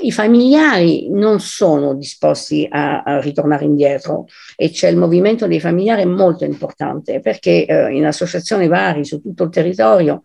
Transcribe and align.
i 0.00 0.12
familiari 0.12 1.08
non 1.10 1.40
sono 1.40 1.94
disposti 1.94 2.66
a, 2.70 3.02
a, 3.02 3.20
ritornare 3.20 3.64
indietro 3.64 4.26
e 4.56 4.70
c'è 4.70 4.88
il 4.88 4.96
movimento 4.96 5.46
dei 5.46 5.60
familiari 5.60 6.04
molto 6.04 6.44
importante 6.44 7.20
perché 7.20 7.64
eh, 7.64 7.92
in 7.92 8.06
associazioni 8.06 8.68
vari 8.68 9.04
su 9.04 9.20
tutto 9.20 9.44
il 9.44 9.50
territorio 9.50 10.22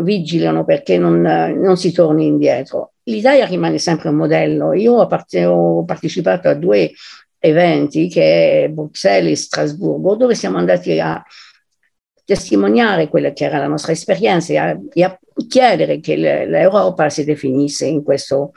vigilano 0.00 0.64
perché 0.64 0.98
non, 0.98 1.20
non, 1.20 1.76
si 1.76 1.92
torni 1.92 2.26
indietro. 2.26 2.92
L'Italia 3.04 3.44
rimane 3.44 3.78
sempre 3.78 4.08
un 4.08 4.16
modello. 4.16 4.72
Io 4.72 4.94
ho, 4.94 5.06
part- 5.06 5.34
ho 5.34 5.84
partecipato 5.84 6.48
a 6.48 6.54
due 6.54 6.92
eventi 7.38 8.08
che 8.08 8.64
è 8.64 8.68
Bruxelles 8.68 9.32
e 9.32 9.36
Strasburgo 9.36 10.14
dove 10.14 10.34
siamo 10.34 10.58
andati 10.58 10.98
a 11.00 11.22
testimoniare 12.24 13.08
quella 13.08 13.32
che 13.32 13.44
era 13.44 13.58
la 13.58 13.66
nostra 13.66 13.92
esperienza 13.92 14.52
e 14.52 14.56
a, 14.56 14.78
e 14.92 15.02
a 15.02 15.18
chiedere 15.48 16.00
che 16.00 16.16
l'Europa 16.16 17.10
si 17.10 17.24
definisse 17.24 17.86
in 17.86 18.02
questo, 18.02 18.52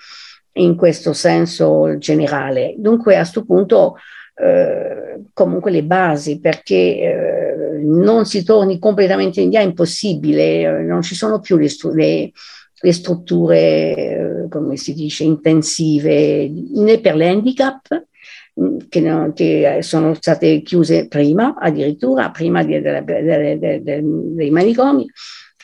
in 0.58 0.76
questo 0.76 1.14
senso 1.14 1.98
generale. 1.98 2.76
Dunque 2.78 3.16
a 3.16 3.20
questo 3.20 3.44
punto 3.46 3.96
eh, 4.38 5.22
comunque 5.34 5.72
le 5.72 5.84
basi 5.84 6.40
perché 6.40 6.76
eh, 6.76 7.80
non 7.84 8.26
si 8.26 8.44
torni 8.44 8.80
completamente 8.80 9.42
indietro 9.42 9.68
è 9.68 9.70
impossibile, 9.70 10.84
non 10.84 11.02
ci 11.02 11.16
sono 11.16 11.40
più 11.40 11.58
le, 11.58 11.70
le, 11.94 12.32
le 12.82 12.94
strutture, 12.94 13.96
eh, 13.96 14.48
come 14.50 14.76
si 14.76 14.94
dice, 14.94 15.24
intensive 15.24 16.50
né 16.50 17.00
per 17.00 17.16
l'handicap 17.16 18.06
che, 18.90 19.32
che, 19.34 19.78
sono 19.82 20.14
state 20.14 20.62
chiuse 20.62 21.08
prima, 21.08 21.56
addirittura 21.58 22.32
prima 22.32 22.64
di, 22.64 22.80
de, 22.82 23.04
de, 23.04 23.82
de, 23.82 24.02
dei 24.04 24.50
manicomi, 24.50 25.06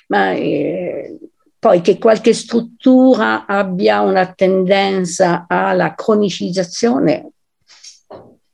ma 0.08 0.34
eh, 0.34 1.18
poi 1.61 1.81
che 1.81 1.99
qualche 1.99 2.33
struttura 2.33 3.45
abbia 3.45 4.01
una 4.01 4.33
tendenza 4.33 5.45
alla 5.47 5.93
cronicizzazione, 5.93 7.34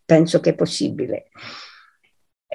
penso 0.03 0.41
che 0.41 0.49
è 0.49 0.55
possibile. 0.55 1.27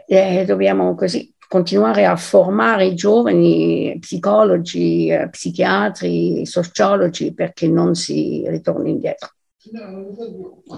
Eh, 0.06 0.44
dobbiamo 0.44 0.94
così 0.94 1.34
continuare 1.48 2.04
a 2.04 2.16
formare 2.16 2.84
i 2.84 2.94
giovani 2.94 3.96
psicologi, 3.98 5.08
eh, 5.08 5.30
psichiatri, 5.30 6.44
sociologi 6.44 7.32
perché 7.32 7.66
non 7.66 7.94
si 7.94 8.44
ritorni 8.46 8.90
indietro. 8.90 9.30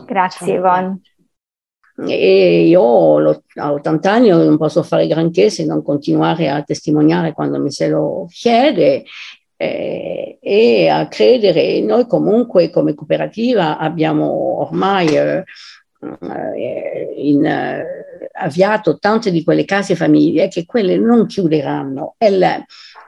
Grazie 0.07 0.55
Yvonne. 0.55 1.01
E 2.07 2.69
io 2.69 3.43
a 3.55 3.73
80 3.73 4.13
anni 4.13 4.29
non 4.29 4.57
posso 4.57 4.85
fare 4.85 5.09
granché 5.09 5.51
se 5.51 5.65
non 5.65 5.83
continuare 5.83 6.49
a 6.49 6.63
testimoniare 6.63 7.33
quando 7.33 7.59
mi 7.59 7.73
se 7.73 7.89
lo 7.89 8.27
chiede 8.29 9.03
eh, 9.65 10.39
e 10.41 10.89
a 10.89 11.09
credere. 11.09 11.81
Noi 11.81 12.07
comunque 12.07 12.71
come 12.71 12.95
cooperativa 12.95 13.79
abbiamo 13.79 14.61
ormai 14.61 15.09
eh, 15.17 15.45
eh 16.21 17.15
in, 17.17 17.45
eh, 17.45 17.85
avviato 18.33 18.99
tante 18.99 19.31
di 19.31 19.43
quelle 19.43 19.65
case 19.65 19.95
famiglie 19.95 20.49
che 20.49 20.67
quelle 20.67 20.99
non 20.99 21.27
chiuderanno. 21.27 22.17
La, 22.19 22.63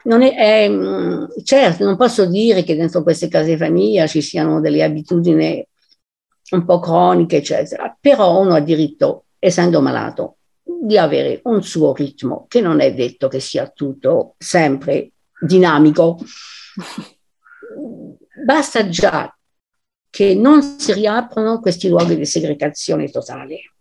non 0.05 0.23
è, 0.23 0.35
è, 0.35 0.69
mm, 0.69 1.25
certo, 1.45 1.85
non 1.85 1.97
posso 1.97 2.27
dire 2.27 2.63
che 2.63 2.77
dentro 2.77 3.03
queste 3.03 3.29
case 3.29 3.57
famiglia 3.57 4.07
ci 4.07 4.20
siano 4.20 4.61
delle 4.61 4.83
abitudini 4.83 5.67
un 6.51 6.65
po' 6.65 6.79
croniche, 6.79 7.39
eccetera, 7.39 7.97
però 8.01 8.41
uno 8.41 8.55
ha 8.55 8.61
diritto, 8.61 9.25
essendo 9.39 9.81
malato, 9.81 10.37
di 10.63 10.97
avere 10.97 11.41
un 11.45 11.63
suo 11.63 11.93
ritmo, 11.93 12.47
che 12.48 12.61
non 12.61 12.81
è 12.81 12.95
detto 12.95 13.29
che 13.29 13.41
sia 13.41 13.69
tutto 13.69 14.35
sempre 14.39 15.11
dinamico. 15.41 16.19
Basta 18.45 18.89
già 18.89 19.37
che 20.09 20.34
non 20.34 20.62
si 20.62 20.92
riaprono 20.92 21.61
questi 21.61 21.89
luoghi 21.89 22.17
di 22.17 22.25
segregazione 22.25 23.11
totale 23.11 23.76